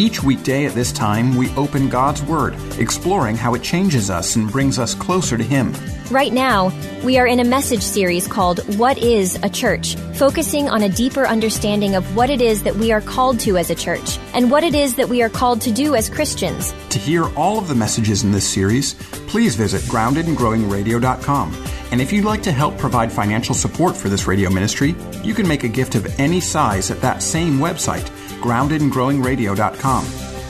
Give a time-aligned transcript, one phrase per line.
[0.00, 4.50] Each weekday at this time, we open God's Word, exploring how it changes us and
[4.50, 5.74] brings us closer to Him.
[6.10, 6.72] Right now,
[7.04, 9.96] we are in a message series called What is a Church?
[10.20, 13.70] focusing on a deeper understanding of what it is that we are called to as
[13.70, 16.74] a church and what it is that we are called to do as Christians.
[16.90, 18.92] To hear all of the messages in this series,
[19.28, 21.66] please visit groundedandgrowingradio.com.
[21.90, 25.48] And if you'd like to help provide financial support for this radio ministry, you can
[25.48, 28.10] make a gift of any size at that same website,
[28.40, 30.04] groundedandgrowingradio.com.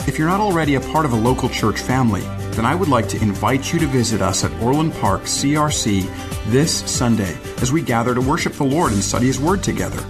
[0.09, 3.09] If you're not already a part of a local church family, then I would like
[3.11, 6.03] to invite you to visit us at Orland Park CRC
[6.47, 10.01] this Sunday as we gather to worship the Lord and study His Word together.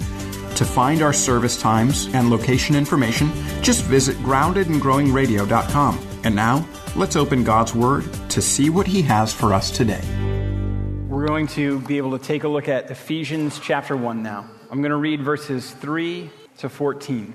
[0.56, 3.30] To find our service times and location information,
[3.62, 5.98] just visit groundedandgrowingradio.com.
[6.24, 10.02] And now, let's open God's Word to see what He has for us today.
[11.08, 14.48] We're going to be able to take a look at Ephesians chapter 1 now.
[14.70, 17.34] I'm going to read verses 3 to 14.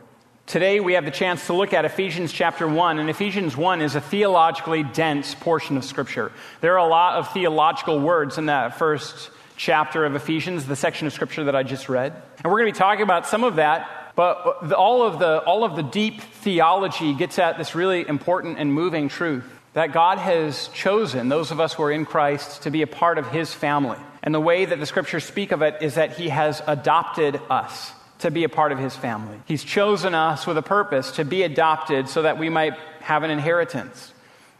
[0.51, 3.95] Today we have the chance to look at Ephesians chapter 1, and Ephesians 1 is
[3.95, 6.29] a theologically dense portion of Scripture.
[6.59, 11.07] There are a lot of theological words in that first chapter of Ephesians, the section
[11.07, 12.11] of Scripture that I just read.
[12.43, 15.63] And we're going to be talking about some of that, but all of the, all
[15.63, 20.67] of the deep theology gets at this really important and moving truth that God has
[20.73, 23.99] chosen those of us who are in Christ to be a part of His family.
[24.21, 27.93] And the way that the Scriptures speak of it is that He has adopted us
[28.21, 29.39] to be a part of his family.
[29.45, 33.31] He's chosen us with a purpose to be adopted so that we might have an
[33.31, 34.13] inheritance.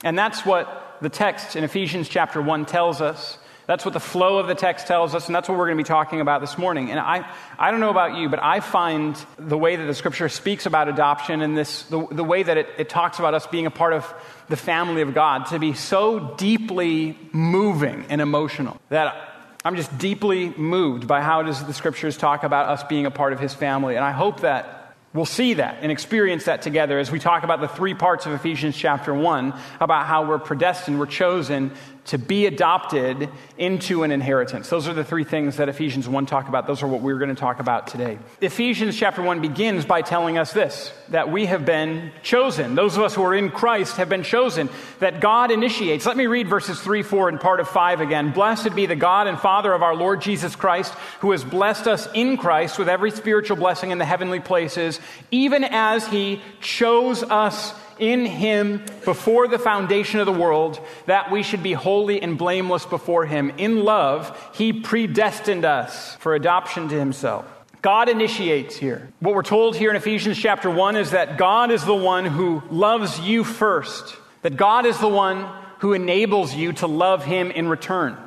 [0.04, 3.38] And that's what the text in Ephesians chapter 1 tells us.
[3.68, 5.84] That's what the flow of the text tells us, and that's what we're going to
[5.84, 6.92] be talking about this morning.
[6.92, 7.26] And I,
[7.58, 10.90] I don't know about you, but I find the way that the scripture speaks about
[10.90, 13.94] adoption and this, the, the way that it, it talks about us being a part
[13.94, 14.12] of
[14.50, 19.31] the family of God to be so deeply moving and emotional that
[19.64, 23.32] I'm just deeply moved by how does the scriptures talk about us being a part
[23.32, 23.96] of his family.
[23.96, 27.62] And I hope that we'll see that and experience that together as we talk about
[27.62, 31.72] the three parts of Ephesians chapter 1 about how we're predestined, we're chosen
[32.06, 34.70] to be adopted into an inheritance.
[34.70, 36.66] Those are the three things that Ephesians 1 talk about.
[36.66, 38.18] Those are what we're going to talk about today.
[38.42, 42.74] Ephesians chapter 1 begins by telling us this that we have been chosen.
[42.74, 44.70] Those of us who are in Christ have been chosen,
[45.00, 46.06] that God initiates.
[46.06, 48.32] Let me read verses 3, 4, and part of 5 again.
[48.32, 52.08] Blessed be the God and Father of our Lord Jesus Christ, who has blessed us
[52.14, 55.00] in Christ with every spiritual blessing in the heavenly places,
[55.30, 61.44] even as he chose us in him before the foundation of the world that we
[61.44, 63.52] should be holy and blameless before him.
[63.58, 67.46] In love, he predestined us for adoption to himself.
[67.82, 69.10] God initiates here.
[69.20, 72.62] What we're told here in Ephesians chapter 1 is that God is the one who
[72.70, 75.48] loves you first, that God is the one
[75.80, 78.18] who enables you to love him in return.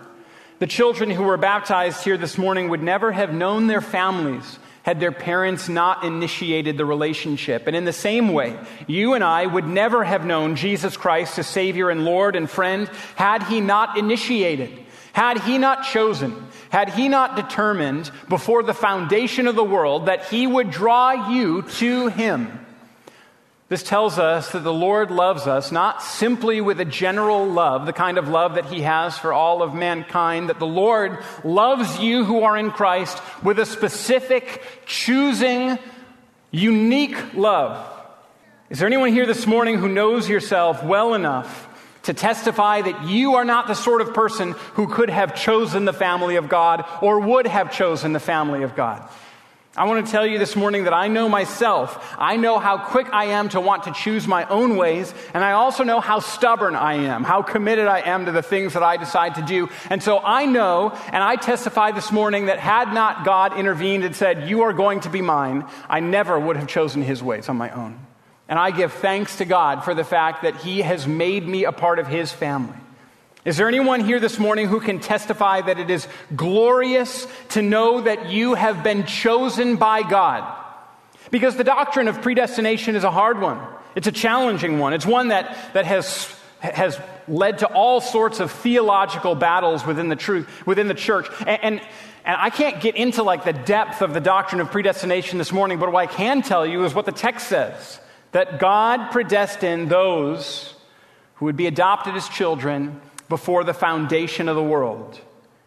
[0.60, 5.00] The children who were baptized here this morning would never have known their families had
[5.00, 7.66] their parents not initiated the relationship.
[7.66, 11.46] And in the same way, you and I would never have known Jesus Christ as
[11.46, 14.70] Savior and Lord and friend had He not initiated,
[15.14, 20.26] had He not chosen, had He not determined before the foundation of the world that
[20.26, 22.63] He would draw you to Him.
[23.68, 27.94] This tells us that the Lord loves us not simply with a general love, the
[27.94, 32.24] kind of love that He has for all of mankind, that the Lord loves you
[32.24, 35.78] who are in Christ with a specific, choosing,
[36.50, 37.90] unique love.
[38.68, 41.68] Is there anyone here this morning who knows yourself well enough
[42.02, 45.92] to testify that you are not the sort of person who could have chosen the
[45.94, 49.08] family of God or would have chosen the family of God?
[49.76, 52.14] I want to tell you this morning that I know myself.
[52.16, 55.52] I know how quick I am to want to choose my own ways, and I
[55.52, 58.96] also know how stubborn I am, how committed I am to the things that I
[58.98, 59.68] decide to do.
[59.90, 64.14] And so I know, and I testify this morning that had not God intervened and
[64.14, 67.56] said, You are going to be mine, I never would have chosen his ways on
[67.56, 67.98] my own.
[68.48, 71.72] And I give thanks to God for the fact that he has made me a
[71.72, 72.76] part of his family.
[73.44, 78.00] Is there anyone here this morning who can testify that it is glorious to know
[78.00, 80.50] that you have been chosen by God?
[81.30, 83.60] Because the doctrine of predestination is a hard one.
[83.94, 84.94] It's a challenging one.
[84.94, 86.98] It's one that, that has, has
[87.28, 91.26] led to all sorts of theological battles within the truth, within the church.
[91.40, 91.80] And, and,
[92.24, 95.78] and I can't get into like the depth of the doctrine of predestination this morning,
[95.78, 98.00] but what I can tell you is what the text says.
[98.32, 100.74] That God predestined those
[101.34, 105.20] who would be adopted as children before the foundation of the world.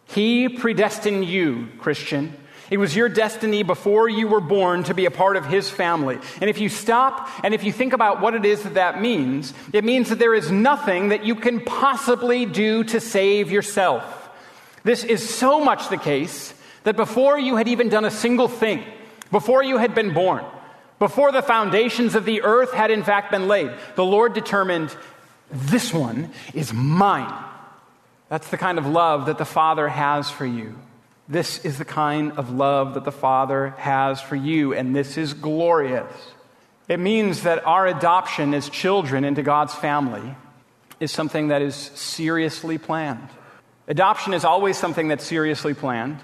[0.06, 2.34] He predestined you, Christian.
[2.70, 6.18] It was your destiny before you were born to be a part of His family.
[6.40, 9.54] And if you stop and if you think about what it is that that means,
[9.72, 14.28] it means that there is nothing that you can possibly do to save yourself.
[14.84, 18.84] This is so much the case that before you had even done a single thing,
[19.30, 20.44] before you had been born,
[20.98, 24.94] before the foundations of the earth had in fact been laid, the Lord determined
[25.50, 27.44] this one is mine.
[28.28, 30.78] That's the kind of love that the Father has for you.
[31.28, 35.34] This is the kind of love that the Father has for you, and this is
[35.34, 36.10] glorious.
[36.88, 40.34] It means that our adoption as children into God's family
[41.00, 43.28] is something that is seriously planned.
[43.88, 46.18] Adoption is always something that's seriously planned.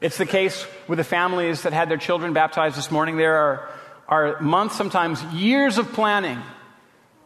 [0.00, 3.16] It's the case with the families that had their children baptized this morning.
[3.16, 3.68] There are,
[4.08, 6.42] are months, sometimes years of planning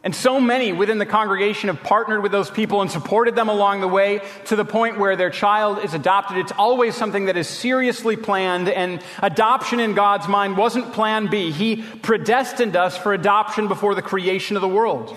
[0.02, 3.82] and so many within the congregation have partnered with those people and supported them along
[3.82, 6.38] the way to the point where their child is adopted.
[6.38, 11.50] It's always something that is seriously planned, and adoption in God's mind wasn't plan B.
[11.50, 15.14] He predestined us for adoption before the creation of the world.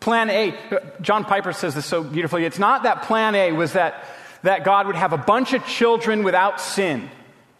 [0.00, 0.54] Plan A,
[1.00, 2.44] John Piper says this so beautifully.
[2.44, 4.04] It's not that plan A was that,
[4.42, 7.10] that God would have a bunch of children without sin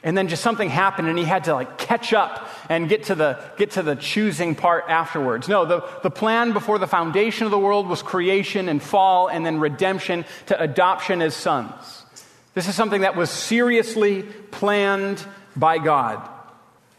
[0.03, 3.15] and then just something happened and he had to like catch up and get to
[3.15, 5.49] the get to the choosing part afterwards.
[5.49, 9.45] No the, the plan before the foundation of the world was creation and fall and
[9.45, 11.73] then redemption to adoption as sons.
[12.55, 15.25] This is something that was seriously planned
[15.57, 16.29] by god.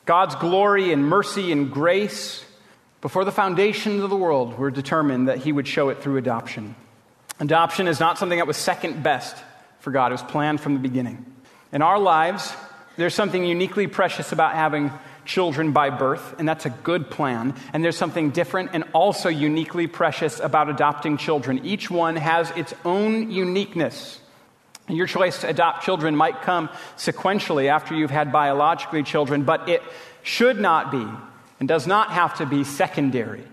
[0.05, 2.43] God's glory and mercy and grace
[3.01, 6.75] before the foundation of the world were determined that he would show it through adoption.
[7.39, 9.35] Adoption is not something that was second best
[9.79, 10.11] for god.
[10.11, 11.25] It was planned from the beginning.
[11.71, 12.53] In our lives
[12.97, 14.91] there's something uniquely precious about having
[15.25, 17.55] children by birth, and that's a good plan.
[17.73, 21.65] And there's something different and also uniquely precious about adopting children.
[21.65, 24.19] Each one has its own uniqueness.
[24.87, 29.67] And your choice to adopt children might come sequentially after you've had biologically children, but
[29.67, 29.81] it
[30.21, 31.07] should not be
[31.59, 33.43] and does not have to be secondary.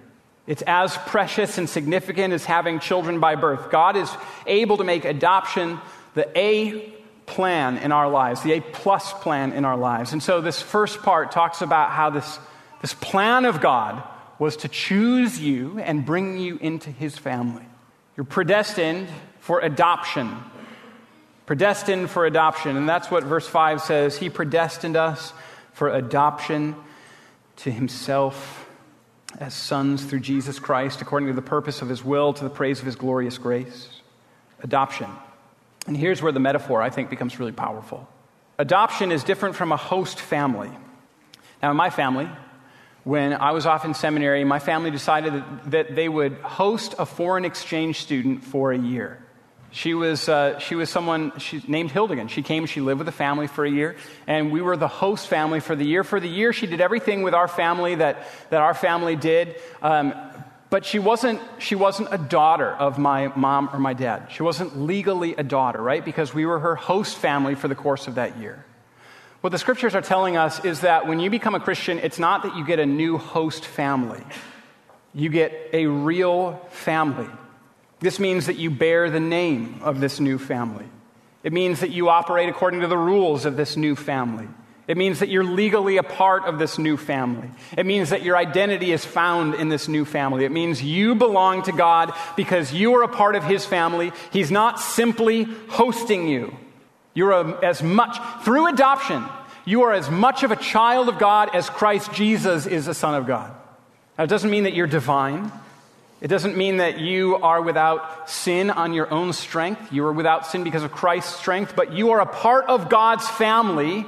[0.47, 3.71] It's as precious and significant as having children by birth.
[3.71, 4.11] God is
[4.47, 5.81] able to make adoption
[6.15, 6.93] the A
[7.27, 10.13] plan in our lives, the A plus plan in our lives.
[10.13, 12.39] And so this first part talks about how this,
[12.81, 14.03] this plan of God
[14.39, 17.65] was to choose you and bring you into his family.
[18.17, 19.09] You're predestined
[19.41, 20.37] for adoption.
[21.47, 22.77] Predestined for adoption.
[22.77, 24.17] And that's what verse 5 says.
[24.17, 25.33] He predestined us
[25.73, 26.77] for adoption
[27.57, 28.69] to himself
[29.39, 32.81] as sons through Jesus Christ, according to the purpose of his will, to the praise
[32.81, 33.89] of his glorious grace.
[34.63, 35.09] Adoption.
[35.87, 38.09] And here's where the metaphor, I think, becomes really powerful.
[38.59, 40.71] Adoption is different from a host family.
[41.63, 42.29] Now, in my family,
[43.05, 47.45] when I was off in seminary, my family decided that they would host a foreign
[47.45, 49.19] exchange student for a year.
[49.73, 52.29] She was, uh, she was someone she, named Hildegan.
[52.29, 53.97] She came, she lived with the family for a year,
[54.27, 56.05] and we were the host family for the year.
[56.05, 59.57] For the year, she did everything with our family that, that our family did.
[59.81, 60.13] Um,
[60.73, 64.29] but she wasn't, she wasn't a daughter of my mom or my dad.
[64.31, 66.03] She wasn't legally a daughter, right?
[66.03, 68.65] Because we were her host family for the course of that year.
[69.43, 72.45] What the scriptures are telling us is that when you become a Christian, it's not
[72.45, 74.25] that you get a new host family,
[75.13, 77.29] you get a real family.
[78.01, 80.87] This means that you bear the name of this new family.
[81.45, 84.49] It means that you operate according to the rules of this new family.
[84.89, 87.49] It means that you're legally a part of this new family.
[87.77, 90.45] It means that your identity is found in this new family.
[90.45, 94.13] It means you belong to God because you are a part of His family.
[94.33, 96.57] He's not simply hosting you.
[97.15, 99.25] You're a, as much, through adoption,
[99.65, 103.15] you are as much of a child of God as Christ Jesus is a son
[103.15, 103.53] of God.
[104.19, 105.53] Now, it doesn't mean that you're divine.
[106.21, 109.93] It doesn't mean that you are without sin on your own strength.
[109.93, 113.29] You are without sin because of Christ's strength, but you are a part of God's
[113.29, 114.07] family,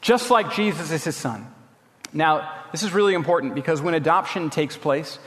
[0.00, 1.46] just like Jesus is his son.
[2.12, 5.18] Now, this is really important because when adoption takes place,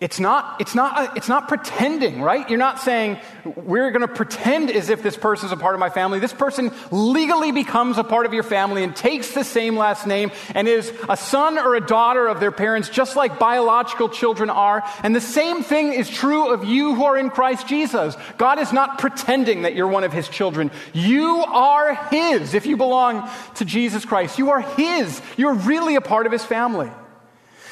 [0.00, 2.48] it's not, it's, not, uh, it's not pretending, right?
[2.48, 5.90] You're not saying, we're going to pretend as if this person's a part of my
[5.90, 6.18] family.
[6.18, 10.32] This person legally becomes a part of your family and takes the same last name
[10.54, 14.82] and is a son or a daughter of their parents, just like biological children are.
[15.02, 18.16] And the same thing is true of you who are in Christ Jesus.
[18.36, 20.72] God is not pretending that you're one of his children.
[20.92, 24.38] You are his if you belong to Jesus Christ.
[24.38, 25.22] You are his.
[25.36, 26.90] You're really a part of his family.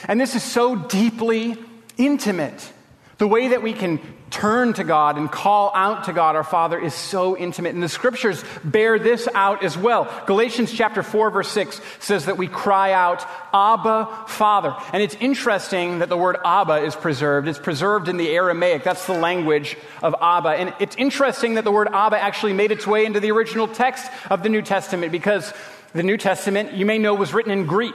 [0.08, 1.56] And this is so deeply
[1.96, 2.72] intimate.
[3.18, 3.98] The way that we can
[4.30, 7.74] turn to God and call out to God our Father is so intimate.
[7.74, 10.12] And the scriptures bear this out as well.
[10.26, 13.24] Galatians chapter 4 verse 6 says that we cry out,
[13.54, 14.76] Abba, Father.
[14.92, 17.48] And it's interesting that the word Abba is preserved.
[17.48, 18.82] It's preserved in the Aramaic.
[18.82, 20.50] That's the language of Abba.
[20.50, 24.10] And it's interesting that the word Abba actually made its way into the original text
[24.28, 25.54] of the New Testament because
[25.94, 27.94] the New Testament, you may know, was written in Greek.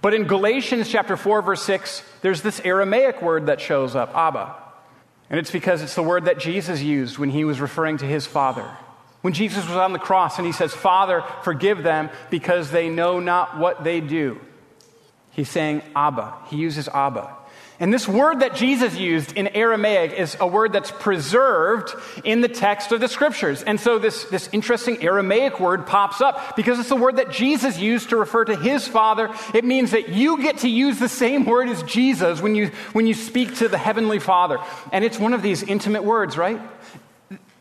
[0.00, 4.54] But in Galatians chapter 4, verse 6, there's this Aramaic word that shows up, Abba.
[5.30, 8.26] And it's because it's the word that Jesus used when he was referring to his
[8.26, 8.68] Father.
[9.20, 13.18] When Jesus was on the cross and he says, Father, forgive them because they know
[13.18, 14.40] not what they do.
[15.32, 16.34] He's saying Abba.
[16.48, 17.36] He uses Abba.
[17.80, 21.94] And this word that Jesus used in Aramaic is a word that's preserved
[22.24, 23.62] in the text of the scriptures.
[23.62, 27.78] And so this, this interesting Aramaic word pops up because it's the word that Jesus
[27.78, 29.32] used to refer to his Father.
[29.54, 33.06] It means that you get to use the same word as Jesus when you, when
[33.06, 34.58] you speak to the Heavenly Father.
[34.92, 36.60] And it's one of these intimate words, right?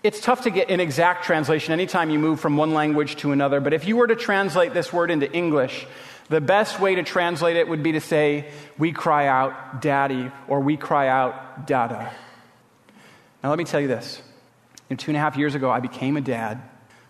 [0.01, 3.59] It's tough to get an exact translation anytime you move from one language to another,
[3.59, 5.85] but if you were to translate this word into English,
[6.29, 10.59] the best way to translate it would be to say, We cry out, Daddy, or
[10.59, 12.11] we cry out, Dada.
[13.43, 14.21] Now, let me tell you this.
[14.95, 16.61] Two and a half years ago, I became a dad,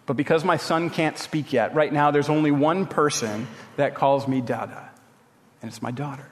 [0.07, 4.27] but because my son can't speak yet, right now there's only one person that calls
[4.27, 4.89] me Dada,
[5.61, 6.27] and it's my daughter.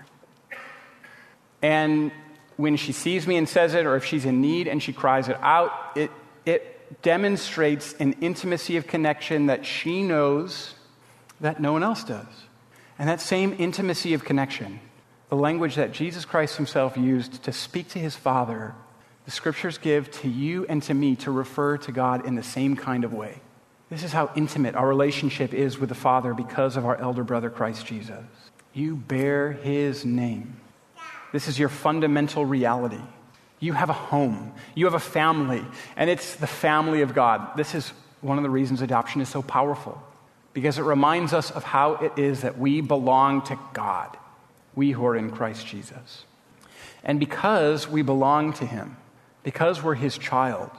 [1.61, 2.11] And
[2.57, 5.27] when she sees me and says it, or if she's in need and she cries
[5.27, 6.11] it out, it,
[6.45, 10.73] it demonstrates an intimacy of connection that she knows
[11.41, 12.25] that no one else does.
[12.97, 14.79] And that same intimacy of connection,
[15.29, 18.73] the language that Jesus Christ himself used to speak to his Father,
[19.25, 22.75] the scriptures give to you and to me to refer to God in the same
[22.75, 23.41] kind of way.
[23.89, 27.49] This is how intimate our relationship is with the Father because of our elder brother
[27.49, 28.23] Christ Jesus.
[28.73, 30.59] You bear his name.
[31.31, 33.01] This is your fundamental reality.
[33.59, 37.55] You have a home, you have a family, and it's the family of God.
[37.57, 40.01] This is one of the reasons adoption is so powerful
[40.55, 44.17] because it reminds us of how it is that we belong to God,
[44.73, 46.23] we who are in Christ Jesus.
[47.03, 48.95] And because we belong to Him,
[49.43, 50.71] because we're His child,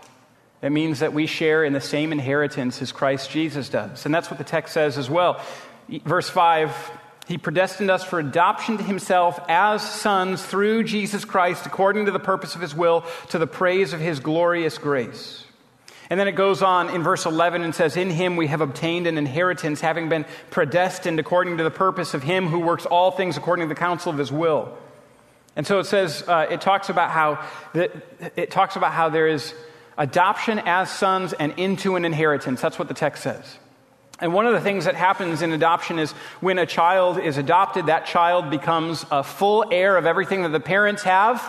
[0.63, 4.07] it means that we share in the same inheritance as Christ Jesus does.
[4.07, 5.43] And that's what the text says as well.
[6.07, 6.75] Verse 5
[7.29, 12.19] He predestined us for adoption to Himself as sons through Jesus Christ, according to the
[12.19, 15.46] purpose of His will, to the praise of His glorious grace.
[16.09, 19.07] And then it goes on in verse 11 and says, In him we have obtained
[19.07, 23.37] an inheritance, having been predestined according to the purpose of him who works all things
[23.37, 24.77] according to the counsel of his will.
[25.57, 27.91] And so it says, uh, it talks about how, the,
[28.37, 29.55] it talks about how there is
[29.99, 32.61] adoption as sons and into an inheritance.
[32.61, 33.59] That's what the text says.
[34.19, 37.87] And one of the things that happens in adoption is when a child is adopted,
[37.87, 41.43] that child becomes a full heir of everything that the parents have,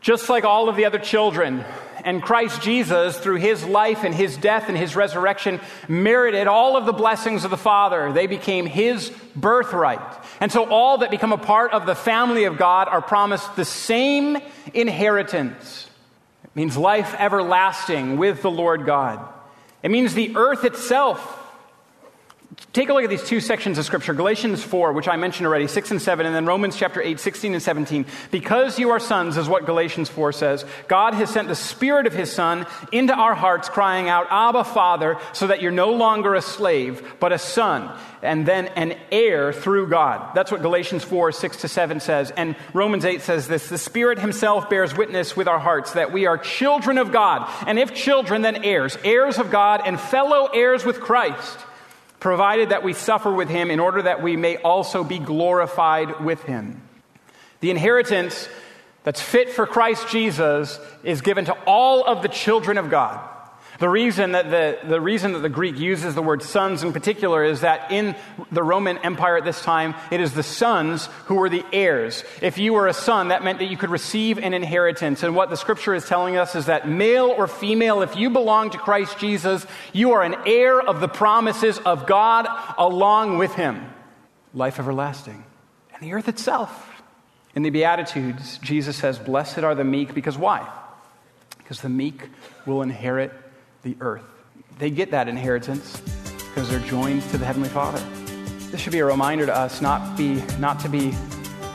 [0.00, 1.64] just like all of the other children
[2.04, 6.86] and Christ Jesus, through his life and his death and his resurrection, merited all of
[6.86, 8.12] the blessings of the Father.
[8.12, 10.00] They became his birthright.
[10.40, 13.64] And so all that become a part of the family of God are promised the
[13.64, 14.38] same
[14.74, 15.88] inheritance.
[16.44, 19.26] It means life everlasting with the Lord God.
[19.82, 21.39] It means the earth itself
[22.72, 25.66] Take a look at these two sections of Scripture Galatians 4, which I mentioned already,
[25.66, 28.06] 6 and 7, and then Romans chapter 8, 16 and 17.
[28.30, 32.12] Because you are sons, is what Galatians 4 says, God has sent the Spirit of
[32.12, 36.42] His Son into our hearts, crying out, Abba, Father, so that you're no longer a
[36.42, 37.90] slave, but a son,
[38.22, 40.32] and then an heir through God.
[40.36, 42.30] That's what Galatians 4, 6 to 7 says.
[42.30, 46.26] And Romans 8 says this The Spirit Himself bears witness with our hearts that we
[46.26, 47.50] are children of God.
[47.66, 51.58] And if children, then heirs, heirs of God, and fellow heirs with Christ
[52.20, 56.42] provided that we suffer with him in order that we may also be glorified with
[56.42, 56.80] him.
[57.60, 58.48] The inheritance
[59.02, 63.26] that's fit for Christ Jesus is given to all of the children of God.
[63.80, 67.42] The reason that the, the reason that the Greek uses the word sons in particular
[67.42, 68.14] is that in
[68.52, 72.22] the Roman Empire at this time, it is the sons who were the heirs.
[72.42, 75.22] If you were a son, that meant that you could receive an inheritance.
[75.22, 78.68] And what the scripture is telling us is that male or female, if you belong
[78.68, 82.46] to Christ Jesus, you are an heir of the promises of God
[82.76, 83.82] along with him.
[84.52, 85.42] Life everlasting.
[85.94, 87.02] And the earth itself.
[87.54, 90.70] In the Beatitudes, Jesus says, Blessed are the meek, because why?
[91.56, 92.28] Because the meek
[92.66, 93.32] will inherit
[93.82, 94.24] the earth.
[94.78, 96.00] They get that inheritance
[96.48, 98.02] because they're joined to the Heavenly Father.
[98.70, 101.14] This should be a reminder to us not, be, not to be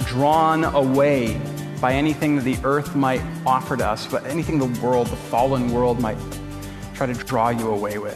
[0.05, 1.39] drawn away
[1.81, 5.71] by anything that the earth might offer to us, but anything the world, the fallen
[5.71, 6.17] world, might
[6.93, 8.15] try to draw you away with.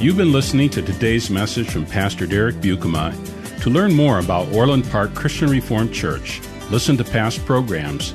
[0.00, 3.14] You've been listening to today's message from Pastor Derek Buikema.
[3.60, 6.40] To learn more about Orland Park Christian Reformed Church,
[6.70, 8.14] listen to past programs,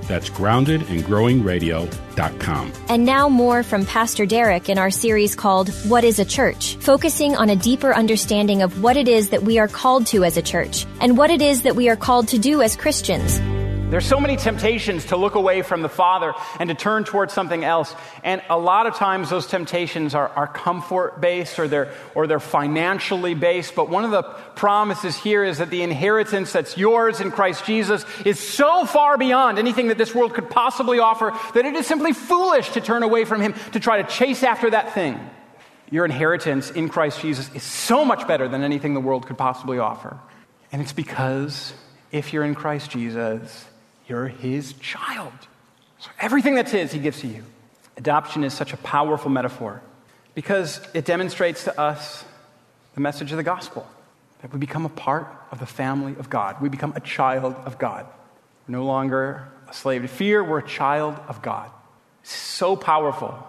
[0.11, 2.73] that's groundedandgrowingradio.com.
[2.89, 6.75] And now more from Pastor Derek in our series called What is a Church?
[6.77, 10.35] Focusing on a deeper understanding of what it is that we are called to as
[10.35, 13.39] a church and what it is that we are called to do as Christians.
[13.91, 17.65] There's so many temptations to look away from the Father and to turn towards something
[17.65, 17.93] else.
[18.23, 22.39] And a lot of times those temptations are, are comfort based or they're, or they're
[22.39, 23.75] financially based.
[23.75, 28.05] But one of the promises here is that the inheritance that's yours in Christ Jesus
[28.23, 32.13] is so far beyond anything that this world could possibly offer that it is simply
[32.13, 35.19] foolish to turn away from Him to try to chase after that thing.
[35.89, 39.79] Your inheritance in Christ Jesus is so much better than anything the world could possibly
[39.79, 40.17] offer.
[40.71, 41.73] And it's because
[42.13, 43.65] if you're in Christ Jesus,
[44.11, 45.31] you're his child.
[45.99, 47.45] So everything that's his, he gives to you.
[47.95, 49.81] Adoption is such a powerful metaphor
[50.35, 52.25] because it demonstrates to us
[52.93, 53.87] the message of the gospel
[54.41, 56.61] that we become a part of the family of God.
[56.61, 58.05] We become a child of God.
[58.67, 61.71] We're no longer a slave to fear, we're a child of God.
[62.21, 63.47] It's so powerful.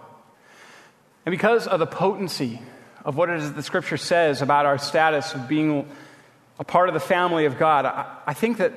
[1.25, 2.61] And because of the potency
[3.03, 5.89] of what it is the scripture says about our status of being
[6.57, 8.71] a part of the family of God, I, I think that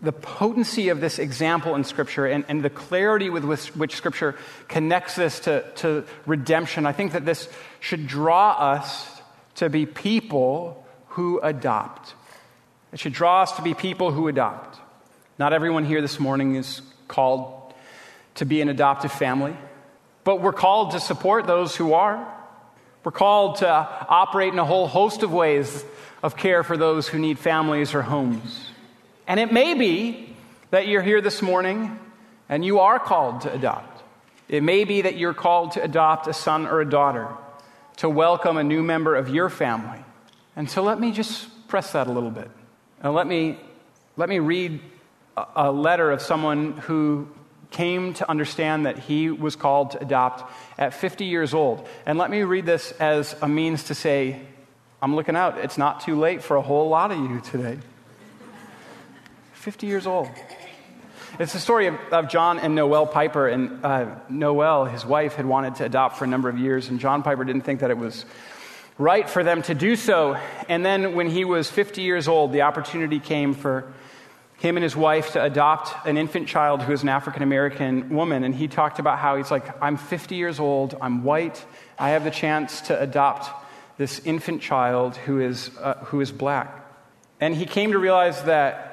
[0.00, 4.36] the potency of this example in Scripture and, and the clarity with which, which, Scripture
[4.68, 7.48] connects this to, to redemption, I think that this
[7.80, 9.20] should draw us
[9.56, 12.14] to be people who adopt.
[12.92, 14.78] It should draw us to be people who adopt.
[15.38, 17.74] Not everyone here this morning is called
[18.36, 19.56] to be an adoptive family,
[20.22, 22.34] but we're called to support those who are.
[23.02, 25.84] We're called to operate in a whole host of ways
[26.22, 28.68] of care for those who need families or homes.
[29.28, 30.34] And it may be
[30.70, 31.98] that you're here this morning
[32.48, 34.02] and you are called to adopt.
[34.48, 37.28] It may be that you're called to adopt a son or a daughter,
[37.98, 40.02] to welcome a new member of your family.
[40.56, 42.50] And so let me just press that a little bit.
[43.02, 43.58] And let me,
[44.16, 44.80] let me read
[45.54, 47.28] a, letter of someone who
[47.70, 51.86] came to understand that he was called to adopt at 50 years old.
[52.06, 54.40] And let me read this as a means to say,
[55.02, 55.58] I'm looking out.
[55.58, 57.78] It's not too late for a whole lot of you today.
[59.68, 60.30] 50 years old.
[61.38, 63.48] It's the story of, of John and Noel Piper.
[63.48, 66.98] And uh, Noel, his wife, had wanted to adopt for a number of years, and
[66.98, 68.24] John Piper didn't think that it was
[68.96, 70.38] right for them to do so.
[70.70, 73.92] And then when he was 50 years old, the opportunity came for
[74.56, 78.44] him and his wife to adopt an infant child who is an African American woman.
[78.44, 81.62] And he talked about how he's like, I'm 50 years old, I'm white,
[81.98, 83.50] I have the chance to adopt
[83.98, 86.86] this infant child who is, uh, who is black.
[87.38, 88.87] And he came to realize that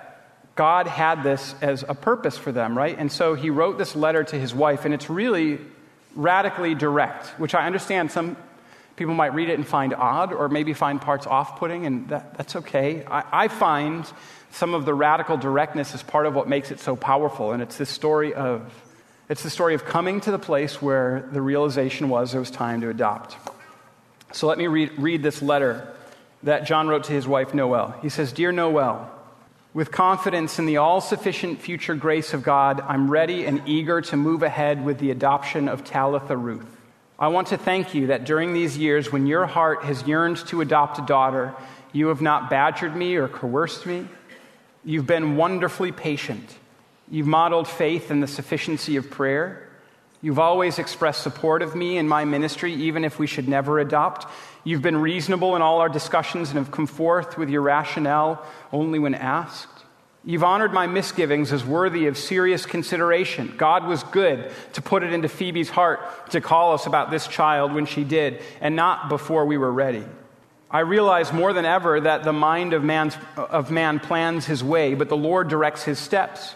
[0.55, 2.97] God had this as a purpose for them, right?
[2.97, 5.59] And so he wrote this letter to his wife, and it's really
[6.15, 8.37] radically direct, which I understand some
[8.95, 12.37] people might read it and find odd or maybe find parts off putting, and that,
[12.37, 13.03] that's okay.
[13.05, 14.09] I, I find
[14.51, 17.77] some of the radical directness is part of what makes it so powerful, and it's
[17.77, 18.61] this story of
[19.27, 22.81] It's the story of coming to the place where the realization was it was time
[22.81, 23.35] to adopt.
[24.33, 25.91] So let me read, read this letter
[26.43, 27.95] that John wrote to his wife, Noel.
[28.03, 29.09] He says Dear Noel,
[29.75, 34.15] with confidence in the all sufficient future grace of God, I'm ready and eager to
[34.15, 36.77] move ahead with the adoption of Talitha Ruth.
[37.19, 40.61] I want to thank you that during these years, when your heart has yearned to
[40.61, 41.53] adopt a daughter,
[41.91, 44.07] you have not badgered me or coerced me.
[44.85, 46.57] You've been wonderfully patient.
[47.11, 49.67] You've modeled faith in the sufficiency of prayer.
[50.21, 54.25] You've always expressed support of me in my ministry, even if we should never adopt.
[54.65, 58.97] You've been reasonable in all our discussions and have come forth with your rationale only
[58.97, 59.69] when asked.
[60.25, 63.53] You've honored my misgivings as worthy of serious consideration.
[63.57, 67.75] God was good to put it into Phoebe's heart to call us about this child
[67.75, 70.03] when she did, and not before we were ready.
[70.71, 74.95] I realize more than ever that the mind of, man's, of man plans his way,
[74.95, 76.55] but the Lord directs his steps.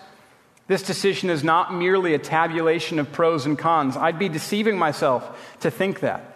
[0.66, 3.96] This decision is not merely a tabulation of pros and cons.
[3.96, 6.29] I'd be deceiving myself to think that.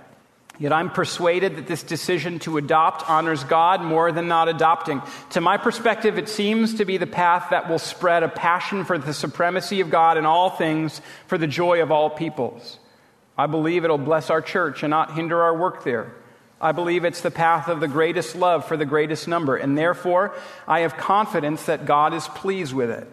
[0.63, 5.01] Yet I'm persuaded that this decision to adopt honors God more than not adopting.
[5.31, 8.97] To my perspective, it seems to be the path that will spread a passion for
[8.97, 12.79] the supremacy of God in all things for the joy of all peoples.
[13.37, 16.13] I believe it'll bless our church and not hinder our work there.
[16.61, 20.33] I believe it's the path of the greatest love for the greatest number, and therefore
[20.65, 23.11] I have confidence that God is pleased with it.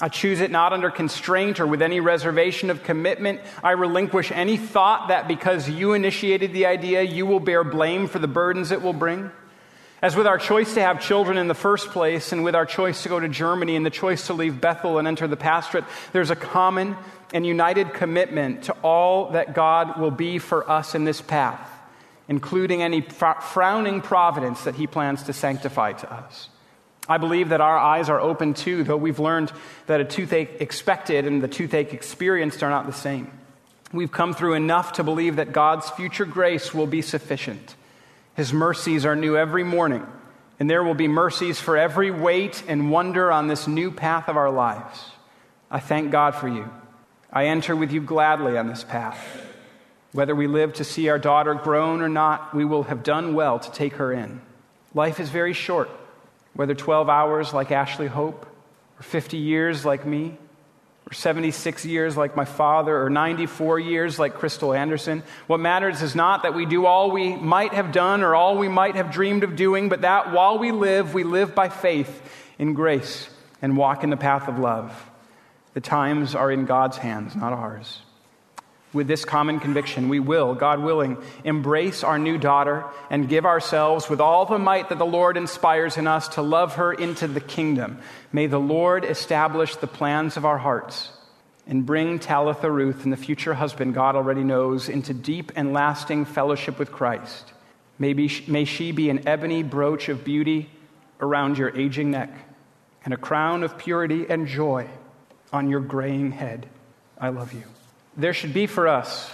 [0.00, 3.40] I choose it not under constraint or with any reservation of commitment.
[3.62, 8.18] I relinquish any thought that because you initiated the idea, you will bear blame for
[8.18, 9.30] the burdens it will bring.
[10.02, 13.04] As with our choice to have children in the first place, and with our choice
[13.04, 16.30] to go to Germany and the choice to leave Bethel and enter the pastorate, there's
[16.30, 16.96] a common
[17.32, 21.70] and united commitment to all that God will be for us in this path,
[22.26, 26.48] including any frowning providence that He plans to sanctify to us.
[27.08, 29.52] I believe that our eyes are open too, though we've learned
[29.86, 33.30] that a toothache expected and the toothache experienced are not the same.
[33.92, 37.74] We've come through enough to believe that God's future grace will be sufficient.
[38.36, 40.06] His mercies are new every morning,
[40.60, 44.36] and there will be mercies for every weight and wonder on this new path of
[44.36, 45.04] our lives.
[45.70, 46.70] I thank God for you.
[47.32, 49.18] I enter with you gladly on this path.
[50.12, 53.58] Whether we live to see our daughter grown or not, we will have done well
[53.58, 54.40] to take her in.
[54.94, 55.90] Life is very short
[56.54, 58.46] whether 12 hours like Ashley Hope,
[58.98, 60.36] or 50 years like me,
[61.06, 65.22] or 76 years like my father, or 94 years like Crystal Anderson.
[65.46, 68.68] What matters is not that we do all we might have done or all we
[68.68, 72.22] might have dreamed of doing, but that while we live, we live by faith
[72.58, 73.28] in grace
[73.60, 75.10] and walk in the path of love.
[75.74, 78.02] The times are in God's hands, not ours
[78.92, 84.10] with this common conviction, we will, God willing, embrace our new daughter and give ourselves
[84.10, 87.40] with all the might that the Lord inspires in us to love her into the
[87.40, 87.98] kingdom.
[88.32, 91.10] May the Lord establish the plans of our hearts
[91.66, 96.24] and bring Talitha Ruth and the future husband God already knows into deep and lasting
[96.26, 97.52] fellowship with Christ.
[97.98, 100.68] Maybe, may she be an ebony brooch of beauty
[101.20, 102.30] around your aging neck
[103.04, 104.88] and a crown of purity and joy
[105.52, 106.68] on your graying head.
[107.18, 107.62] I love you.
[108.16, 109.30] There should be for us,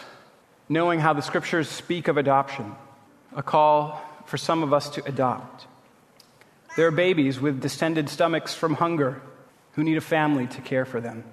[0.69, 2.75] knowing how the scriptures speak of adoption,
[3.35, 5.67] a call for some of us to adopt.
[6.77, 9.21] There are babies with distended stomachs from hunger
[9.73, 11.25] who need a family to care for them.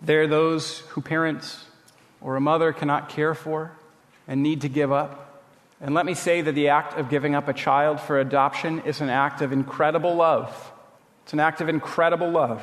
[0.00, 1.64] There are those who parents
[2.22, 3.72] or a mother cannot care for
[4.26, 5.42] and need to give up.
[5.80, 9.02] And let me say that the act of giving up a child for adoption is
[9.02, 10.72] an act of incredible love.
[11.24, 12.62] It's an act of incredible love.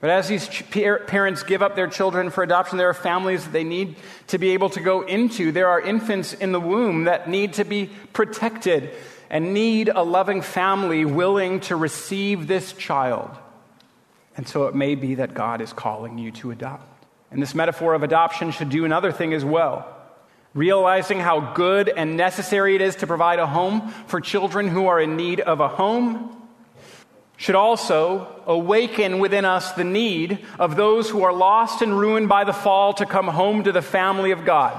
[0.00, 3.64] But as these parents give up their children for adoption, there are families that they
[3.64, 3.96] need
[4.28, 5.50] to be able to go into.
[5.50, 8.90] There are infants in the womb that need to be protected
[9.28, 13.30] and need a loving family willing to receive this child.
[14.36, 16.86] And so it may be that God is calling you to adopt.
[17.32, 19.94] And this metaphor of adoption should do another thing as well.
[20.54, 25.00] Realizing how good and necessary it is to provide a home for children who are
[25.00, 26.37] in need of a home
[27.38, 32.42] should also awaken within us the need of those who are lost and ruined by
[32.42, 34.76] the fall to come home to the family of God.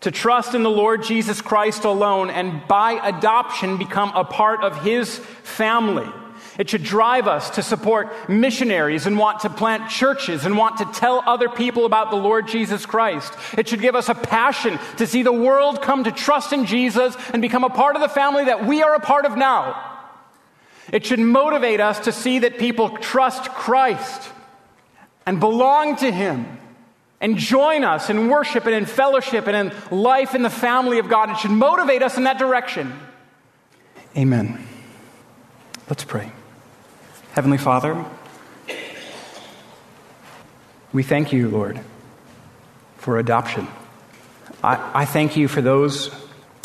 [0.00, 4.82] To trust in the Lord Jesus Christ alone and by adoption become a part of
[4.82, 6.08] His family.
[6.58, 10.84] It should drive us to support missionaries and want to plant churches and want to
[10.86, 13.32] tell other people about the Lord Jesus Christ.
[13.56, 17.16] It should give us a passion to see the world come to trust in Jesus
[17.32, 19.91] and become a part of the family that we are a part of now.
[20.92, 24.30] It should motivate us to see that people trust Christ
[25.24, 26.58] and belong to Him
[27.18, 31.08] and join us in worship and in fellowship and in life in the family of
[31.08, 31.30] God.
[31.30, 32.92] It should motivate us in that direction.
[34.16, 34.66] Amen.
[35.88, 36.30] Let's pray.
[37.32, 38.04] Heavenly Father,
[40.92, 41.80] we thank you, Lord,
[42.98, 43.66] for adoption.
[44.62, 46.10] I, I thank you for those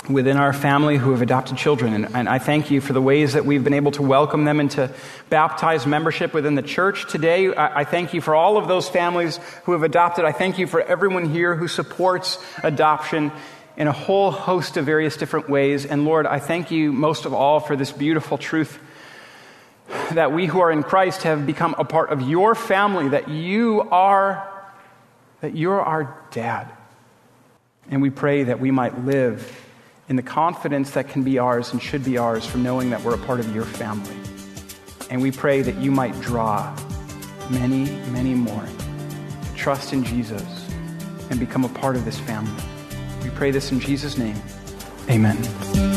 [0.09, 1.93] within our family who have adopted children.
[1.93, 4.59] And, and, I thank you for the ways that we've been able to welcome them
[4.59, 4.91] into
[5.29, 7.53] baptized membership within the church today.
[7.53, 10.25] I, I, thank you for all of those families who have adopted.
[10.25, 13.31] I thank you for everyone here who supports adoption
[13.75, 15.85] in a whole host of various different ways.
[15.85, 18.79] And Lord, I thank you most of all for this beautiful truth
[20.11, 23.87] that we who are in Christ have become a part of your family, that you
[23.91, 24.49] are,
[25.41, 26.71] that you're our dad.
[27.89, 29.63] And we pray that we might live
[30.09, 33.15] in the confidence that can be ours and should be ours from knowing that we're
[33.15, 34.15] a part of your family.
[35.09, 36.75] And we pray that you might draw
[37.49, 38.65] many, many more
[39.43, 40.43] to trust in Jesus
[41.29, 42.63] and become a part of this family.
[43.23, 44.41] We pray this in Jesus' name.
[45.09, 45.96] Amen.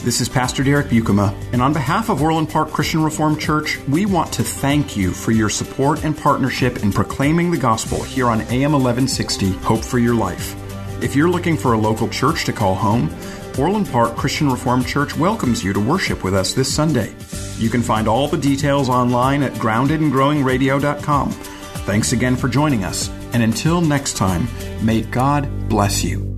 [0.00, 4.06] This is Pastor Derek Buikema, and on behalf of Orland Park Christian Reformed Church, we
[4.06, 8.40] want to thank you for your support and partnership in proclaiming the gospel here on
[8.42, 10.54] AM 1160 Hope for Your Life.
[11.02, 13.12] If you're looking for a local church to call home,
[13.58, 17.12] Orland Park Christian Reformed Church welcomes you to worship with us this Sunday.
[17.56, 21.32] You can find all the details online at groundedandgrowingradio.com.
[21.32, 24.46] Thanks again for joining us, and until next time,
[24.80, 26.37] may God bless you.